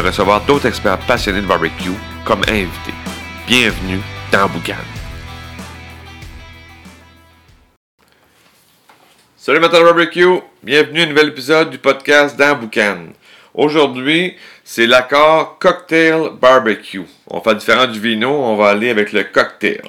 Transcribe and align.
recevoir 0.00 0.40
d'autres 0.44 0.66
experts 0.66 0.98
passionnés 1.06 1.40
de 1.40 1.46
barbecue 1.46 1.90
comme 2.24 2.42
invités. 2.48 2.94
Bienvenue 3.46 4.00
dans 4.32 4.48
Boucan. 4.48 4.74
Salut 9.36 9.60
Matin 9.60 9.82
Barbecue, 9.82 10.40
bienvenue 10.62 11.00
à 11.00 11.02
un 11.04 11.06
nouvel 11.06 11.28
épisode 11.28 11.70
du 11.70 11.78
podcast 11.78 12.38
dans 12.38 12.56
Boucan. 12.56 13.08
Aujourd'hui, 13.52 14.36
c'est 14.64 14.86
l'accord 14.86 15.58
cocktail 15.58 16.30
barbecue. 16.40 17.04
On 17.28 17.40
fait 17.40 17.54
différent 17.54 17.86
du 17.86 18.00
vino, 18.00 18.30
on 18.30 18.56
va 18.56 18.70
aller 18.70 18.90
avec 18.90 19.12
le 19.12 19.24
cocktail. 19.24 19.82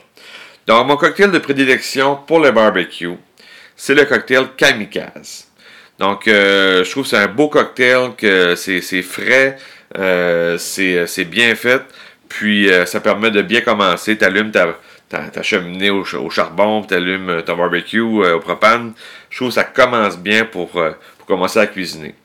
Donc 0.68 0.88
mon 0.88 0.98
cocktail 0.98 1.32
de 1.32 1.40
prédilection 1.40 2.18
pour 2.28 2.40
le 2.40 2.52
barbecue, 2.52 3.16
c'est 3.76 3.96
le 3.96 4.06
cocktail 4.06 4.48
kamikaze. 4.58 5.48
Donc, 6.00 6.28
euh, 6.28 6.84
je 6.84 6.92
trouve 6.92 7.04
que 7.04 7.10
c'est 7.10 7.18
un 7.18 7.28
beau 7.28 7.48
cocktail, 7.48 8.12
que 8.18 8.56
c'est 8.56 9.02
frais, 9.02 9.58
c'est 9.94 11.26
bien 11.26 11.56
fait, 11.56 11.82
puis 12.30 12.72
euh, 12.72 12.86
ça 12.86 13.00
permet 13.00 13.32
de 13.32 13.42
bien 13.42 13.62
commencer. 13.62 14.18
Tu 14.18 14.26
allumes 14.26 14.52
ta, 14.52 14.78
ta, 15.10 15.42
cheminée 15.42 15.90
au, 15.90 16.04
charbon, 16.30 16.84
tu 16.84 16.94
allumes 16.94 17.44
ton 17.46 17.56
barbecue 17.56 18.00
au 18.00 18.40
propane. 18.40 18.94
Je 19.30 19.38
trouve 19.38 19.50
que 19.50 19.56
ça 19.56 19.64
commence 19.64 20.18
bien 20.18 20.46
pour, 20.46 20.72
pour 20.72 21.28
commencer 21.28 21.60
à 21.60 21.68
cuisiner. 21.68 22.16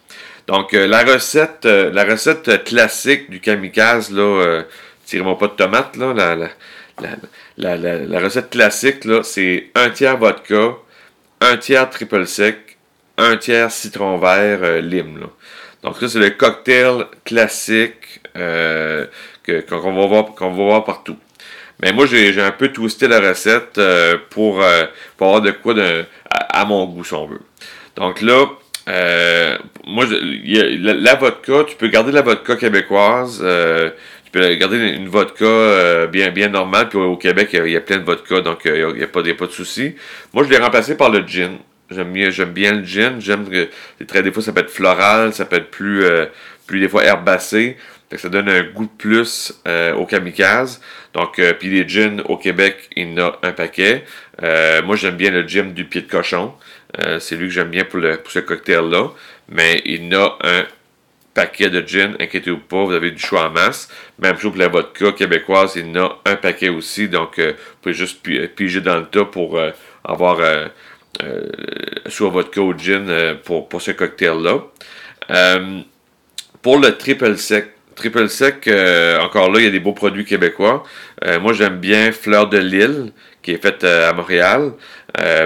Donc, 0.47 0.73
la 0.73 1.05
recette 1.05 1.65
la 1.65 2.05
recette 2.05 2.65
classique 2.65 3.31
du 3.31 3.41
kamikaze, 3.41 4.11
là, 4.11 4.63
tirez-moi 5.07 5.39
pas 5.39 5.49
de 5.49 5.53
tomates, 5.53 5.97
là, 5.97 6.15
la, 6.15 6.37
la, 7.57 7.77
la, 7.77 8.21
recette 8.21 8.51
classique, 8.51 9.07
c'est 9.23 9.71
un 9.75 9.91
tiers 9.91 10.17
vodka, 10.17 10.77
un 11.41 11.57
tiers 11.57 11.89
triple 11.91 12.27
sec, 12.27 12.79
un 13.17 13.37
tiers 13.37 13.71
citron 13.71 14.19
vert 14.19 14.61
euh, 14.63 14.81
lime. 14.81 15.27
Donc 15.83 15.97
ça, 15.99 16.09
c'est 16.09 16.19
le 16.19 16.31
cocktail 16.31 17.07
classique 17.25 18.21
euh, 18.37 19.07
qu'on 19.69 19.93
va, 19.93 20.07
voir, 20.07 20.35
qu'on 20.35 20.51
va 20.51 20.65
voir 20.65 20.85
partout. 20.85 21.17
Mais 21.83 21.93
moi, 21.93 22.05
j'ai 22.07 22.39
un 22.41 22.51
peu 22.51 22.69
twisté 22.69 23.09
la 23.09 23.21
recette 23.21 23.79
euh, 23.79 24.19
pour, 24.29 24.63
pour, 25.17 25.27
avoir 25.27 25.41
de 25.41 25.51
quoi 25.53 25.73
de, 25.73 26.05
à, 26.31 26.65
mon 26.67 26.85
goût, 26.85 27.05
si 27.05 27.15
on 27.15 27.27
veut. 27.27 27.41
Donc 27.97 28.21
là, 28.21 28.47
moi, 29.87 30.05
la, 30.07 31.15
vodka, 31.15 31.65
tu 31.67 31.77
peux 31.77 31.89
garder 31.89 32.13
la 32.13 32.21
vodka 32.21 32.57
québécoise. 32.57 33.39
tu 33.39 34.31
peux 34.31 34.55
garder 34.57 34.77
une 34.77 35.09
vodka 35.09 36.07
bien, 36.09 36.31
bien 36.31 36.49
normale. 36.49 36.91
Puis 36.91 36.99
au 36.99 37.17
Québec, 37.17 37.49
il 37.55 37.71
y, 37.71 37.77
a 37.77 37.81
plein 37.81 37.97
de 37.97 38.05
vodka, 38.05 38.43
donc 38.43 38.61
il 38.67 38.95
n'y 38.97 39.03
a, 39.03 39.07
pas, 39.07 39.21
a 39.21 39.35
pas 39.35 39.47
de 39.47 39.53
souci. 39.53 39.95
Moi, 40.35 40.45
je 40.45 40.51
l'ai 40.51 40.59
remplacé 40.59 40.95
par 40.97 41.09
le 41.09 41.27
gin. 41.27 41.57
J'aime 41.91 42.13
bien, 42.13 42.31
j'aime 42.31 42.53
bien 42.53 42.73
le 42.73 42.85
gin. 42.85 43.21
J'aime 43.21 43.49
que 43.49 43.69
très 44.07 44.23
des 44.23 44.31
fois 44.31 44.43
ça 44.43 44.53
peut 44.53 44.61
être 44.61 44.71
floral, 44.71 45.35
ça 45.35 45.45
peut 45.45 45.57
être 45.57 45.71
plus, 45.71 46.05
euh, 46.05 46.27
plus 46.67 46.79
des 46.79 46.89
fois 46.89 47.05
herbacé. 47.05 47.77
ça 48.17 48.29
donne 48.29 48.49
un 48.49 48.63
goût 48.63 48.85
de 48.85 48.91
plus 48.97 49.53
euh, 49.67 49.95
au 49.95 50.07
kamikaze. 50.07 50.81
Donc, 51.15 51.41
euh, 51.41 51.53
puis 51.53 51.69
les 51.69 51.89
gins 51.89 52.23
au 52.27 52.37
Québec, 52.37 52.89
il 52.95 53.11
y 53.11 53.21
en 53.21 53.27
a 53.27 53.39
un 53.43 53.53
paquet. 53.53 54.05
moi, 54.85 54.95
j'aime 54.95 55.17
bien 55.17 55.31
le 55.33 55.47
gin 55.47 55.73
du 55.75 55.85
pied 55.85 56.03
de 56.03 56.11
cochon. 56.11 56.55
c'est 57.19 57.35
lui 57.37 57.49
que 57.49 57.55
j'aime 57.55 57.71
bien 57.71 57.85
pour, 57.85 57.99
le, 57.99 58.19
pour 58.19 58.31
ce 58.31 58.39
cocktail-là. 58.39 59.11
Mais 59.49 59.83
il 59.85 60.05
y 60.13 60.17
en 60.17 60.21
a 60.21 60.39
un 60.45 60.67
paquet 61.35 61.71
de 61.71 61.85
gin, 61.87 62.15
inquiétez-vous 62.21 62.59
pas, 62.59 62.85
vous 62.85 62.93
avez 62.93 63.11
du 63.11 63.19
choix 63.21 63.49
en 63.49 63.51
masse. 63.51 63.89
Même 64.21 64.39
chose 64.39 64.53
pour 64.53 64.61
la 64.61 64.69
vodka 64.69 65.11
québécoise, 65.11 65.73
il 65.75 65.89
y 65.89 65.99
en 65.99 66.05
a 66.05 66.19
un 66.25 66.37
paquet 66.37 66.69
aussi. 66.69 67.09
Donc, 67.09 67.41
vous 67.41 67.55
pouvez 67.83 67.95
juste 67.95 68.23
piger 68.55 68.81
dans 68.81 68.99
le 68.99 69.07
tas 69.07 69.25
pour 69.25 69.61
avoir 70.05 70.39
soit 72.07 72.31
vodka 72.31 72.61
ou 72.61 72.77
gin 72.77 73.09
euh, 73.09 73.35
pour, 73.43 73.69
pour 73.69 73.81
ce 73.81 73.93
cocktail-là. 73.93 74.59
Euh, 75.31 75.81
pour 76.63 76.79
le 76.79 76.97
triple 76.97 77.37
sec, 77.39 77.69
triple 77.95 78.29
sec, 78.29 78.69
encore 79.21 79.51
là, 79.51 79.61
il 79.61 79.65
y 79.65 79.69
a 79.69 79.71
des 79.71 79.81
beaux 79.81 79.93
produits 79.93 80.25
québécois. 80.25 80.83
moi, 81.41 81.53
j'aime 81.55 81.79
bien 81.79 82.13
Fleur 82.13 82.49
de 82.49 82.59
Lille, 82.59 83.13
qui 83.43 83.53
est 83.53 83.63
faite 83.63 83.85
à 83.85 84.13
Montréal. 84.13 84.73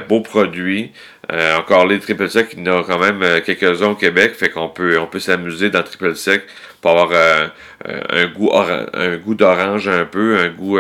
beau 0.09 0.21
produit. 0.21 0.93
encore 1.57 1.87
les 1.87 2.01
triple 2.01 2.29
sec, 2.29 2.49
il 2.57 2.67
y 2.67 2.71
en 2.71 2.81
a 2.81 2.85
quand 2.85 2.99
même 2.99 3.43
quelques-uns 3.43 3.91
au 3.91 3.95
Québec, 3.95 4.35
fait 4.35 4.51
qu'on 4.51 4.69
peut, 4.69 4.99
on 4.99 5.07
peut 5.07 5.21
s'amuser 5.21 5.71
dans 5.71 5.83
triple 5.85 6.17
sec 6.17 6.43
pour 6.81 6.93
avoir 6.93 7.13
un 7.85 8.27
goût, 8.27 8.51
un 8.53 9.17
goût 9.17 9.35
d'orange 9.35 9.89
un 9.89 10.05
peu, 10.05 10.39
un 10.39 10.49
goût 10.49 10.79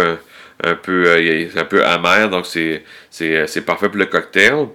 un 0.62 0.74
peu, 0.74 1.04
euh, 1.06 1.48
un 1.56 1.64
peu 1.64 1.84
amer, 1.84 2.28
donc 2.30 2.46
c'est, 2.46 2.82
euh, 3.22 3.46
c'est, 3.46 3.60
parfait 3.62 3.88
pour 3.88 3.98
le 3.98 4.06
cocktail. 4.06 4.68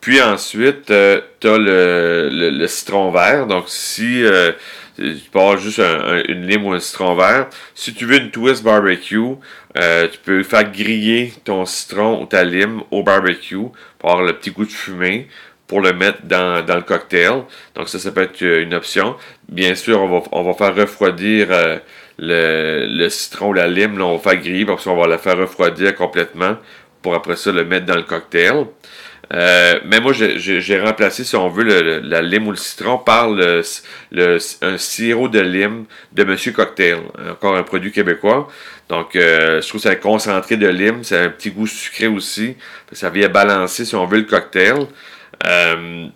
Puis 0.00 0.20
ensuite, 0.20 0.90
euh, 0.90 1.20
tu 1.40 1.48
as 1.48 1.58
le, 1.58 2.30
le, 2.32 2.66
citron 2.66 3.10
vert. 3.10 3.46
Donc 3.46 3.64
si 3.68 4.24
tu 4.96 5.30
peux 5.30 5.56
juste 5.58 5.80
une 6.28 6.46
lime 6.46 6.64
ou 6.66 6.72
un 6.72 6.80
citron 6.80 7.14
vert, 7.14 7.48
si 7.74 7.92
tu 7.92 8.06
veux 8.06 8.16
une 8.16 8.30
twist 8.30 8.62
barbecue, 8.62 9.36
tu 9.74 10.18
peux 10.24 10.42
faire 10.42 10.70
griller 10.72 11.34
ton 11.44 11.66
citron 11.66 12.22
ou 12.22 12.26
ta 12.26 12.44
lime 12.44 12.82
au 12.90 13.02
barbecue 13.02 13.68
pour 13.98 14.10
avoir 14.10 14.26
le 14.26 14.32
petit 14.34 14.50
goût 14.50 14.64
de 14.64 14.70
fumée 14.70 15.28
pour 15.66 15.82
le 15.82 15.92
mettre 15.92 16.22
dans, 16.24 16.64
dans, 16.64 16.76
le 16.76 16.82
cocktail. 16.82 17.44
Donc 17.74 17.88
ça, 17.88 17.98
ça 17.98 18.10
peut 18.10 18.22
être 18.22 18.42
une 18.42 18.74
option. 18.74 19.16
Bien 19.48 19.74
sûr, 19.74 20.00
on 20.02 20.08
va, 20.08 20.26
on 20.32 20.42
va 20.42 20.54
faire 20.54 20.74
refroidir 20.74 21.48
le, 22.20 22.86
le 22.86 23.08
citron 23.08 23.48
ou 23.48 23.52
la 23.54 23.66
lime, 23.66 23.98
là, 23.98 24.04
on 24.04 24.16
va 24.16 24.30
faire 24.30 24.40
griller 24.40 24.64
parce 24.64 24.84
qu'on 24.84 24.96
va 24.96 25.08
la 25.08 25.18
faire 25.18 25.36
refroidir 25.36 25.94
complètement 25.96 26.56
pour 27.02 27.14
après 27.14 27.36
ça 27.36 27.50
le 27.50 27.64
mettre 27.64 27.86
dans 27.86 27.96
le 27.96 28.02
cocktail. 28.02 28.66
Euh, 29.32 29.78
mais 29.84 30.00
moi, 30.00 30.12
j'ai 30.12 30.80
remplacé, 30.80 31.22
si 31.22 31.36
on 31.36 31.48
veut, 31.48 31.62
le, 31.62 32.00
la 32.00 32.20
lime 32.20 32.48
ou 32.48 32.50
le 32.50 32.56
citron 32.56 32.98
par 32.98 33.30
le, 33.30 33.62
un 34.62 34.78
sirop 34.78 35.28
de 35.28 35.40
lime 35.40 35.84
de 36.12 36.24
Monsieur 36.24 36.52
Cocktail. 36.52 36.98
Encore 37.30 37.56
un 37.56 37.62
produit 37.62 37.92
québécois. 37.92 38.48
Donc, 38.88 39.14
euh, 39.14 39.62
je 39.62 39.68
trouve 39.68 39.80
que 39.80 39.88
c'est 39.88 40.00
concentré 40.00 40.56
de 40.56 40.66
lime. 40.66 41.04
C'est 41.04 41.18
un 41.18 41.30
petit 41.30 41.52
goût 41.52 41.68
sucré 41.68 42.08
aussi. 42.08 42.56
Ça 42.90 43.08
vient 43.08 43.28
balancer, 43.28 43.84
si 43.84 43.94
on 43.94 44.04
veut, 44.04 44.18
le 44.18 44.24
cocktail. 44.24 44.86
Euh, 45.46 46.08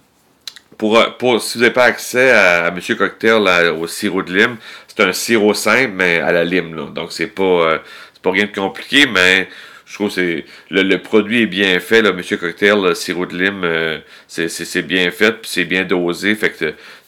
pour, 0.78 1.16
pour, 1.18 1.40
si 1.40 1.58
vous 1.58 1.62
n'avez 1.62 1.74
pas 1.74 1.84
accès 1.84 2.30
à, 2.30 2.70
Monsieur 2.70 2.94
Cocktail, 2.94 3.68
au 3.78 3.86
sirop 3.86 4.22
de 4.22 4.34
lime, 4.36 4.56
c'est 4.86 5.02
un 5.02 5.12
sirop 5.12 5.54
simple, 5.54 5.92
mais 5.94 6.18
à 6.18 6.32
la 6.32 6.44
lime. 6.44 6.92
Donc, 6.94 7.12
c'est 7.12 7.26
pas, 7.26 7.42
euh, 7.42 7.78
pas 8.22 8.30
rien 8.30 8.46
de 8.46 8.54
compliqué, 8.54 9.06
mais 9.06 9.48
je 9.86 9.94
trouve 9.94 10.14
que 10.14 10.42
le, 10.70 10.96
produit 10.96 11.42
est 11.42 11.46
bien 11.46 11.78
fait. 11.80 12.02
Là, 12.02 12.12
Monsieur 12.12 12.36
Cocktail, 12.36 12.80
le 12.82 12.94
sirop 12.94 13.26
de 13.26 13.36
lime, 13.36 13.62
euh, 13.64 13.98
c'est, 14.26 14.82
bien 14.82 15.10
fait, 15.10 15.32
puis 15.32 15.50
c'est 15.50 15.64
bien 15.64 15.84
dosé. 15.84 16.34
Fait 16.34 16.54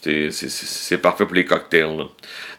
c'est, 0.03 0.99
parfait 0.99 1.25
pour 1.25 1.35
les 1.35 1.45
cocktails. 1.45 2.07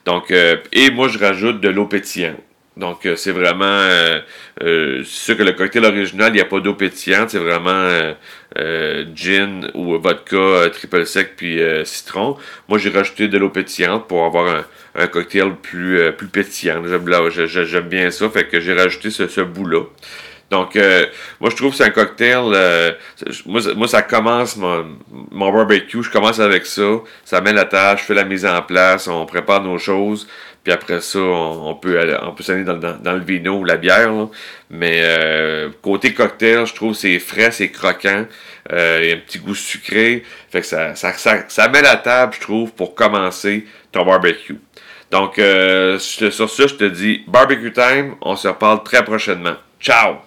Donc, 0.06 0.32
euh, 0.32 0.58
et 0.74 0.92
moi, 0.92 1.08
je 1.08 1.18
rajoute 1.18 1.62
de 1.62 1.70
l'eau 1.70 1.86
pétillante. 1.86 2.38
Donc, 2.78 3.06
euh, 3.06 3.16
c'est 3.16 3.32
vraiment. 3.32 3.66
Euh, 3.66 4.20
euh, 4.64 5.04
sûr 5.04 5.36
que 5.36 5.44
le 5.44 5.54
cocktail 5.54 5.86
original, 5.86 6.30
il 6.32 6.36
n'y 6.36 6.42
a 6.42 6.46
pas 6.46 6.60
d'eau 6.60 6.76
pétillante. 6.76 7.32
C'est 7.32 7.40
vraiment 7.40 8.14
gin 9.14 9.70
ou 9.74 9.98
vodka, 10.00 10.70
triple 10.72 11.06
sec 11.06 11.36
puis 11.36 11.60
citron. 11.84 12.38
Moi, 12.68 12.78
j'ai 12.78 12.90
rajouté 12.90 13.28
de 13.28 13.38
l'eau 13.38 13.50
pétillante 13.50 14.08
pour 14.08 14.26
avoir 14.26 14.64
un, 14.96 15.08
cocktail 15.08 15.56
plus, 15.62 16.12
plus 16.14 16.28
pétillant. 16.28 16.82
J'aime 16.86 17.88
bien 17.88 18.10
ça. 18.10 18.30
Fait 18.30 18.48
que 18.48 18.60
j'ai 18.60 18.74
rajouté 18.74 19.12
ce, 19.12 19.28
ce 19.28 19.42
bout-là. 19.42 19.84
Donc, 20.50 20.76
moi, 21.42 21.50
je 21.50 21.56
trouve 21.56 21.72
que 21.72 21.78
c'est 21.78 21.84
un 21.84 21.90
cocktail. 21.90 22.96
moi, 23.46 23.88
ça 23.88 24.02
commence 24.02 24.56
mon, 24.56 24.86
barbecue. 25.32 26.02
Je 26.02 26.10
commence 26.10 26.40
avec 26.40 26.66
ça. 26.66 27.02
Ça 27.26 27.42
met 27.42 27.54
la 27.54 27.66
tâche, 27.66 28.02
je 28.02 28.06
fais 28.06 28.14
la 28.14 28.24
mise 28.24 28.46
en 28.46 28.62
place, 28.62 29.08
on 29.08 29.26
prépare 29.26 29.62
nos 29.62 29.78
choses. 29.78 30.28
Puis 30.68 30.74
après 30.74 31.00
ça, 31.00 31.20
on, 31.20 31.76
peut 31.76 31.98
aller, 31.98 32.18
on 32.24 32.34
peut 32.34 32.44
s'aller 32.44 32.66
dans, 32.66 33.14
le 33.14 33.24
vino 33.24 33.60
ou 33.60 33.64
la 33.64 33.78
bière. 33.78 34.12
Mais 34.70 35.00
euh, 35.02 35.70
côté 35.82 36.14
cocktail, 36.14 36.66
je 36.66 36.74
trouve 36.74 36.94
c'est 36.94 37.20
frais, 37.20 37.52
c'est 37.52 37.70
croquant. 37.70 38.26
Euh, 38.74 39.00
il 39.02 39.08
y 39.08 39.12
a 39.14 39.16
un 39.16 39.20
petit 39.20 39.40
goût 39.40 39.56
sucré. 39.56 40.24
Fait 40.52 40.60
que 40.60 40.68
ça, 40.68 40.94
ça, 40.96 41.14
ça, 41.48 41.68
met 41.70 41.82
la 41.82 41.96
table, 41.96 42.34
je 42.36 42.42
trouve, 42.42 42.74
pour 42.74 42.96
commencer 42.96 43.66
ton 43.94 44.04
barbecue. 44.04 44.60
Donc, 45.10 45.40
euh, 45.40 46.00
sur 46.00 46.34
ça, 46.34 46.68
je 46.68 46.76
te 46.76 46.84
dis 46.84 47.24
barbecue 47.28 47.72
time. 47.72 48.16
On 48.20 48.36
se 48.36 48.50
reparle 48.50 48.84
très 48.84 49.06
prochainement. 49.06 49.56
Ciao! 49.80 50.27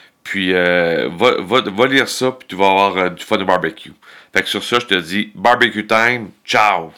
Puis 0.23 0.53
euh, 0.53 1.09
va, 1.11 1.87
lire 1.87 2.07
ça, 2.07 2.31
puis 2.31 2.47
tu 2.47 2.55
vas 2.55 2.69
avoir 2.69 2.97
euh, 2.97 3.09
du 3.09 3.23
fun 3.23 3.39
au 3.39 3.45
barbecue. 3.45 3.93
Fait 4.33 4.41
que 4.41 4.47
sur 4.47 4.63
ça, 4.63 4.79
je 4.79 4.85
te 4.85 4.95
dis 4.95 5.31
barbecue 5.35 5.85
time. 5.85 6.29
Ciao! 6.45 6.91